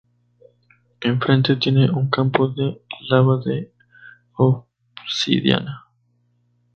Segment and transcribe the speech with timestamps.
[1.03, 3.71] En frente tiene un campo de lava de
[4.33, 5.85] obsidiana.